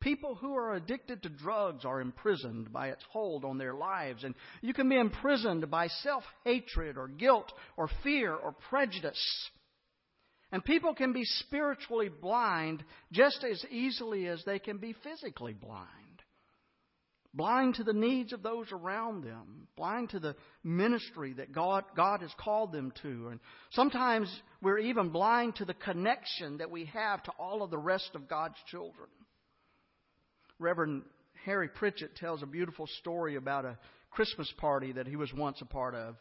[0.00, 4.22] People who are addicted to drugs are imprisoned by its hold on their lives.
[4.22, 9.50] And you can be imprisoned by self hatred or guilt or fear or prejudice.
[10.52, 15.88] And people can be spiritually blind just as easily as they can be physically blind.
[17.34, 20.34] Blind to the needs of those around them, blind to the
[20.64, 23.28] ministry that God, God has called them to.
[23.28, 23.40] And
[23.72, 28.10] sometimes we're even blind to the connection that we have to all of the rest
[28.14, 29.08] of God's children.
[30.58, 31.02] Reverend
[31.44, 33.78] Harry Pritchett tells a beautiful story about a
[34.10, 36.16] Christmas party that he was once a part of.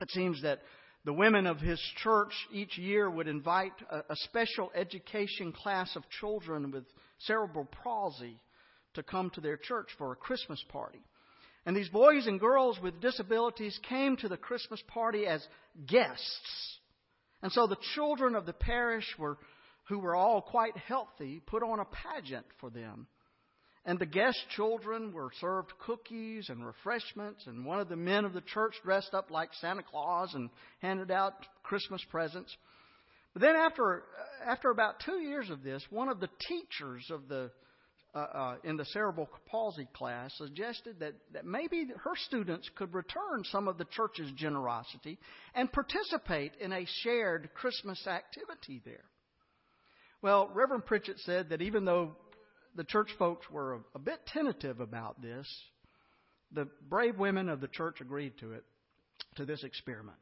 [0.00, 0.60] It seems that
[1.04, 6.08] the women of his church each year would invite a, a special education class of
[6.20, 6.84] children with
[7.18, 8.38] cerebral palsy
[8.94, 11.02] to come to their church for a Christmas party.
[11.64, 15.46] And these boys and girls with disabilities came to the Christmas party as
[15.86, 16.78] guests.
[17.42, 19.38] And so the children of the parish were,
[19.88, 23.06] who were all quite healthy, put on a pageant for them.
[23.84, 28.32] And the guest children were served cookies and refreshments, and one of the men of
[28.32, 32.56] the church dressed up like Santa Claus and handed out Christmas presents.
[33.32, 34.04] But then, after
[34.46, 37.50] after about two years of this, one of the teachers of the
[38.14, 43.42] uh, uh, in the cerebral palsy class suggested that, that maybe her students could return
[43.44, 45.18] some of the church's generosity
[45.54, 49.04] and participate in a shared Christmas activity there.
[50.20, 52.14] Well, Reverend Pritchett said that even though
[52.76, 55.46] the church folks were a, a bit tentative about this,
[56.52, 58.64] the brave women of the church agreed to it,
[59.36, 60.16] to this experiment.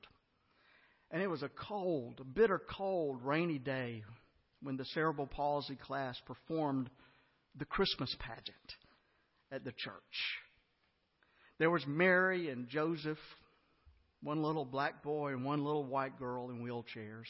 [1.11, 4.05] And it was a cold, bitter cold, rainy day
[4.63, 6.89] when the cerebral palsy class performed
[7.57, 8.57] the Christmas pageant.
[9.53, 10.41] at the church.
[11.59, 13.19] There was Mary and Joseph,
[14.23, 17.27] one little black boy and one little white girl in wheelchairs.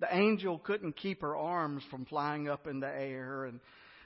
[0.00, 3.60] The angel couldn't keep her arms from flying up in the air, and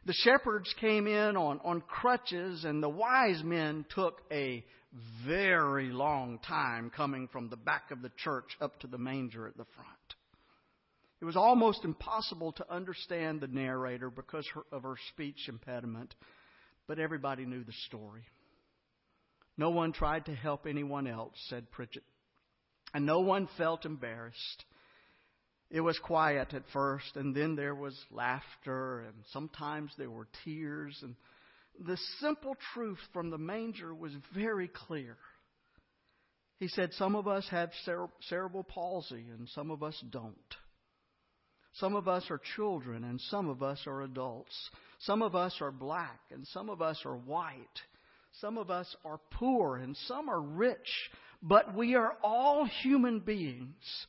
[0.07, 4.65] the shepherds came in on, on crutches, and the wise men took a
[5.27, 9.57] very long time coming from the back of the church up to the manger at
[9.57, 9.89] the front.
[11.21, 16.15] It was almost impossible to understand the narrator because of her speech impediment,
[16.87, 18.23] but everybody knew the story.
[19.57, 22.05] No one tried to help anyone else, said Pritchett,
[22.95, 24.65] and no one felt embarrassed.
[25.71, 30.99] It was quiet at first, and then there was laughter, and sometimes there were tears,
[31.03, 31.15] and
[31.87, 35.17] the simple truth from the manger was very clear.
[36.59, 40.35] He said, Some of us have cere- cerebral palsy, and some of us don't.
[41.75, 44.71] Some of us are children, and some of us are adults.
[45.01, 47.83] Some of us are black, and some of us are white.
[48.41, 51.11] Some of us are poor, and some are rich.
[51.43, 54.07] But we are all human beings,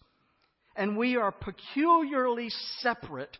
[0.79, 2.49] and we are peculiarly
[2.79, 3.37] separate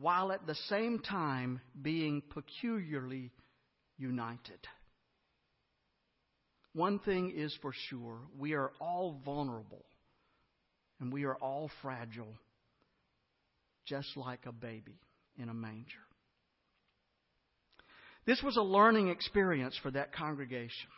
[0.00, 3.30] while at the same time being peculiarly
[3.98, 4.58] united.
[6.72, 9.84] One thing is for sure we are all vulnerable,
[10.98, 12.34] and we are all fragile
[13.84, 14.98] just like a baby
[15.36, 15.84] in a manger.
[18.26, 20.88] This was a learning experience for that congregation.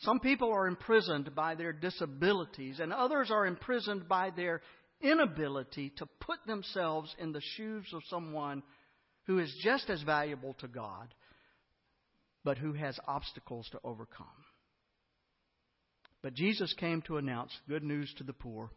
[0.00, 4.60] Some people are imprisoned by their disabilities, and others are imprisoned by their
[5.00, 8.62] inability to put themselves in the shoes of someone
[9.26, 11.12] who is just as valuable to God,
[12.44, 14.26] but who has obstacles to overcome.
[16.22, 18.70] But Jesus came to announce good news to the poor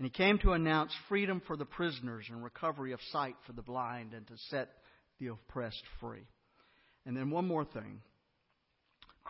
[0.00, 3.60] and he came to announce freedom for the prisoners and recovery of sight for the
[3.60, 4.70] blind and to set
[5.18, 6.26] the oppressed free.
[7.04, 8.00] And then one more thing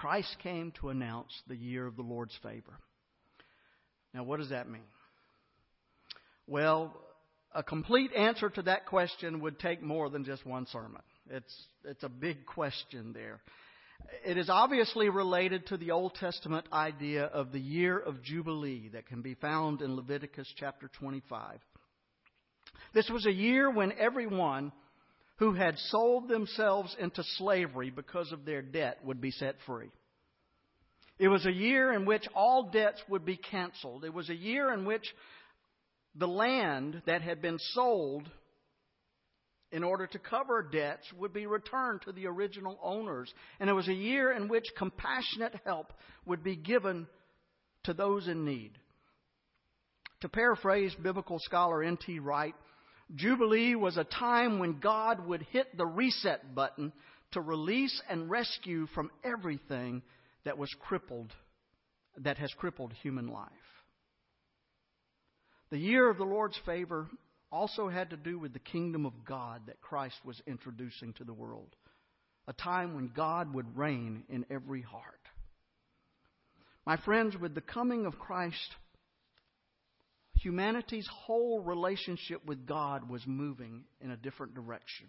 [0.00, 2.78] Christ came to announce the year of the Lord's favor.
[4.14, 4.80] Now, what does that mean?
[6.46, 6.96] Well,
[7.54, 11.02] a complete answer to that question would take more than just one sermon.
[11.28, 13.42] It's, it's a big question there.
[14.24, 19.06] It is obviously related to the Old Testament idea of the year of Jubilee that
[19.06, 21.58] can be found in Leviticus chapter 25.
[22.94, 24.72] This was a year when everyone
[25.40, 29.90] who had sold themselves into slavery because of their debt would be set free.
[31.18, 34.04] It was a year in which all debts would be canceled.
[34.04, 35.02] It was a year in which
[36.14, 38.30] the land that had been sold
[39.72, 43.32] in order to cover debts would be returned to the original owners.
[43.60, 45.94] And it was a year in which compassionate help
[46.26, 47.06] would be given
[47.84, 48.72] to those in need.
[50.20, 52.18] To paraphrase biblical scholar N.T.
[52.18, 52.54] Wright,
[53.14, 56.92] Jubilee was a time when God would hit the reset button
[57.32, 60.02] to release and rescue from everything
[60.44, 61.32] that was crippled,
[62.18, 63.48] that has crippled human life.
[65.70, 67.08] The year of the Lord's favor
[67.52, 71.32] also had to do with the kingdom of God that Christ was introducing to the
[71.32, 71.74] world.
[72.48, 75.04] A time when God would reign in every heart.
[76.86, 78.74] My friends, with the coming of Christ,
[80.42, 85.06] humanity's whole relationship with God was moving in a different direction.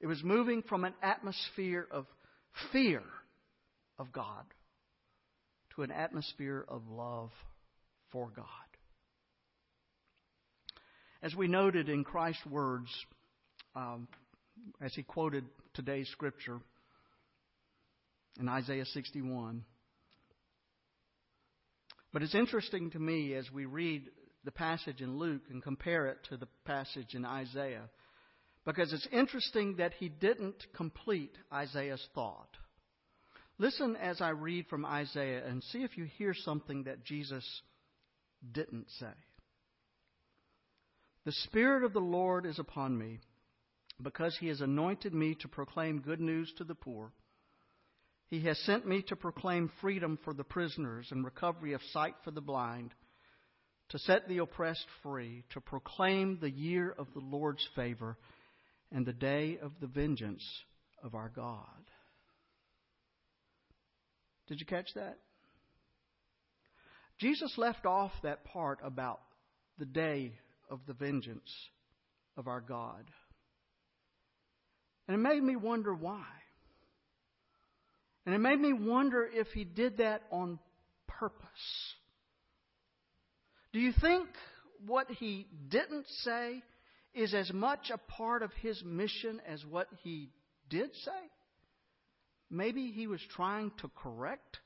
[0.00, 2.06] It was moving from an atmosphere of
[2.72, 3.02] fear
[3.98, 4.44] of God
[5.74, 7.30] to an atmosphere of love
[8.12, 8.46] for God.
[11.22, 12.88] As we noted in Christ's words,
[13.76, 14.08] um,
[14.80, 15.44] as he quoted
[15.74, 16.60] today's scripture
[18.38, 19.64] in Isaiah 61.
[22.12, 24.04] But it's interesting to me as we read
[24.44, 27.88] the passage in Luke and compare it to the passage in Isaiah,
[28.64, 32.56] because it's interesting that he didn't complete Isaiah's thought.
[33.58, 37.44] Listen as I read from Isaiah and see if you hear something that Jesus
[38.52, 39.12] didn't say.
[41.26, 43.20] The Spirit of the Lord is upon me,
[44.02, 47.12] because He has anointed me to proclaim good news to the poor.
[48.30, 52.30] He has sent me to proclaim freedom for the prisoners and recovery of sight for
[52.30, 52.94] the blind,
[53.88, 58.16] to set the oppressed free, to proclaim the year of the Lord's favor
[58.92, 60.44] and the day of the vengeance
[61.02, 61.64] of our God.
[64.46, 65.18] Did you catch that?
[67.18, 69.20] Jesus left off that part about
[69.76, 70.34] the day
[70.70, 71.50] of the vengeance
[72.36, 73.04] of our God.
[75.08, 76.24] And it made me wonder why.
[78.30, 80.60] And it made me wonder if he did that on
[81.08, 81.48] purpose.
[83.72, 84.28] Do you think
[84.86, 86.62] what he didn't say
[87.12, 90.30] is as much a part of his mission as what he
[90.68, 91.10] did say?
[92.48, 94.58] Maybe he was trying to correct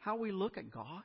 [0.00, 1.04] how we look at God?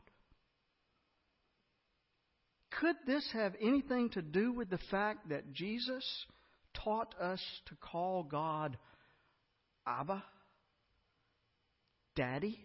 [2.80, 6.04] Could this have anything to do with the fact that Jesus
[6.84, 8.80] taught us to call God
[9.86, 10.24] Abba?
[12.20, 12.60] Daddy?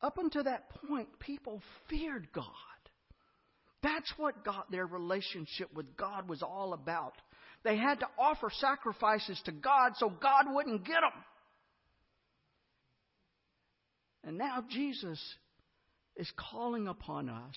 [0.00, 2.44] Up until that point, people feared God.
[3.82, 7.12] That's what got their relationship with God was all about.
[7.64, 11.22] They had to offer sacrifices to God so God wouldn't get them.
[14.24, 15.22] And now Jesus
[16.16, 17.56] is calling upon us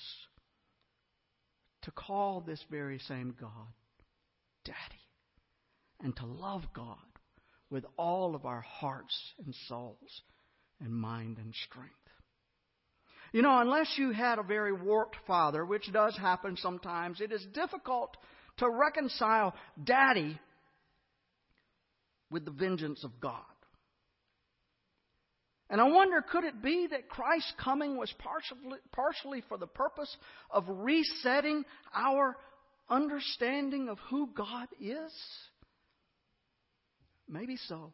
[1.83, 3.71] to call this very same God
[4.65, 4.75] Daddy
[6.03, 6.97] and to love God
[7.71, 10.21] with all of our hearts and souls
[10.79, 11.95] and mind and strength.
[13.31, 17.45] You know, unless you had a very warped father, which does happen sometimes, it is
[17.53, 18.15] difficult
[18.57, 20.37] to reconcile daddy
[22.29, 23.43] with the vengeance of God.
[25.69, 30.13] And I wonder, could it be that Christ's coming was partially, partially for the purpose
[30.49, 31.63] of resetting
[31.95, 32.35] our
[32.89, 35.13] understanding of who God is?
[37.31, 37.93] Maybe so.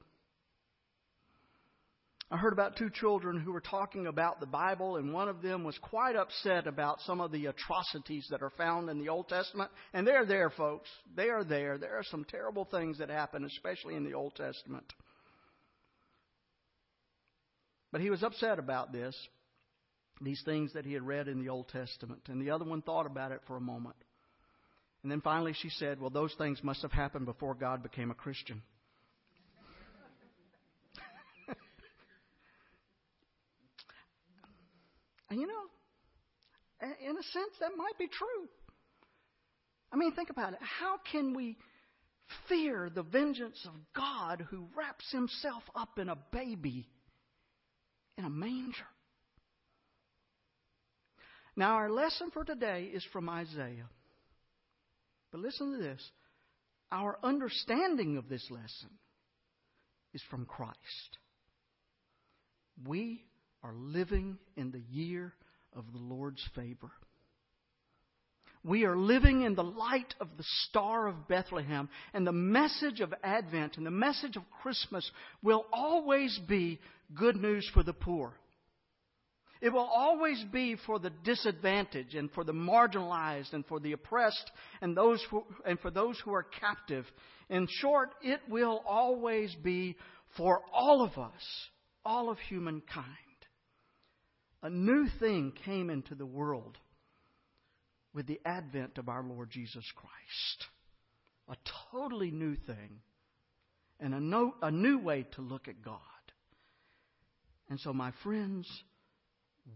[2.29, 5.63] I heard about two children who were talking about the Bible, and one of them
[5.63, 9.71] was quite upset about some of the atrocities that are found in the Old Testament.
[9.93, 10.89] And they're there, folks.
[11.15, 11.77] They are there.
[11.77, 14.91] There are some terrible things that happen, especially in the Old Testament.
[17.93, 19.15] But he was upset about this,
[20.19, 22.23] these things that he had read in the Old Testament.
[22.27, 23.95] And the other one thought about it for a moment.
[25.03, 28.15] And then finally she said, Well, those things must have happened before God became a
[28.15, 28.61] Christian.
[35.37, 38.47] And you know, in a sense, that might be true.
[39.93, 40.59] I mean, think about it.
[40.61, 41.57] How can we
[42.49, 46.87] fear the vengeance of God who wraps himself up in a baby
[48.17, 48.87] in a manger?
[51.55, 53.89] Now, our lesson for today is from Isaiah.
[55.31, 56.01] But listen to this
[56.91, 58.89] our understanding of this lesson
[60.15, 61.17] is from Christ.
[62.87, 63.23] We
[63.67, 65.33] are living in the year
[65.75, 66.91] of the Lord's favor.
[68.63, 73.13] We are living in the light of the star of Bethlehem, and the message of
[73.23, 75.09] Advent and the message of Christmas
[75.43, 76.79] will always be
[77.13, 78.33] good news for the poor.
[79.59, 84.51] It will always be for the disadvantaged and for the marginalized and for the oppressed
[84.81, 87.05] and those who, and for those who are captive.
[87.49, 89.97] In short, it will always be
[90.37, 91.41] for all of us,
[92.05, 93.26] all of humankind
[94.63, 96.77] a new thing came into the world
[98.13, 100.65] with the advent of our Lord Jesus Christ.
[101.49, 101.55] A
[101.91, 103.01] totally new thing
[103.99, 105.99] and a, no, a new way to look at God.
[107.69, 108.67] And so, my friends,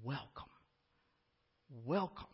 [0.04, 0.28] welcome.
[1.86, 2.26] Welcome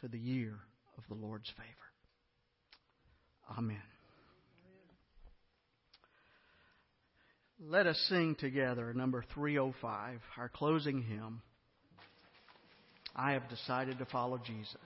[0.00, 0.54] to the year
[0.96, 3.58] of the Lord's favor.
[3.58, 3.93] Amen.
[7.70, 11.40] Let us sing together number 305, our closing hymn.
[13.16, 14.76] I have decided to follow Jesus.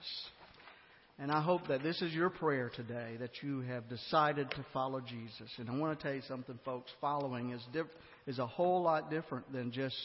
[1.17, 5.01] And I hope that this is your prayer today, that you have decided to follow
[5.01, 5.49] Jesus.
[5.57, 6.89] And I want to tell you something, folks.
[7.01, 7.87] Following is, diff-
[8.25, 9.97] is a whole lot different than just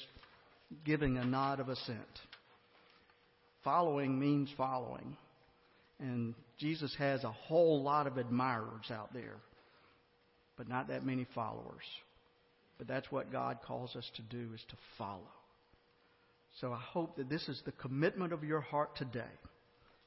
[0.84, 2.00] giving a nod of assent.
[3.62, 5.16] Following means following.
[6.00, 9.36] And Jesus has a whole lot of admirers out there,
[10.56, 11.84] but not that many followers.
[12.78, 15.20] But that's what God calls us to do is to follow.
[16.60, 19.22] So I hope that this is the commitment of your heart today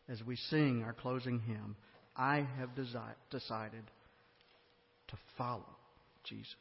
[0.09, 1.75] as we sing our closing hymn.
[2.15, 3.83] I have desi- decided
[5.09, 5.65] to follow
[6.23, 6.55] Jesus.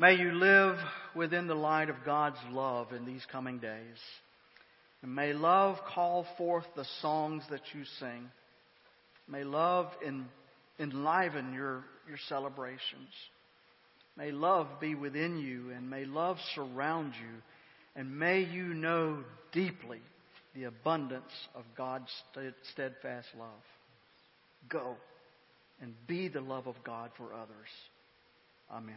[0.00, 0.76] May you live
[1.14, 3.98] within the light of God's love in these coming days.
[5.02, 8.30] And may love call forth the songs that you sing.
[9.28, 10.30] May love en-
[10.78, 13.10] enliven your, your celebrations.
[14.16, 17.42] May love be within you and may love surround you.
[17.94, 19.22] And may you know
[19.52, 20.00] deeply
[20.54, 22.10] the abundance of God's
[22.72, 23.50] steadfast love.
[24.66, 24.96] Go
[25.82, 27.68] and be the love of God for others.
[28.72, 28.96] Amen.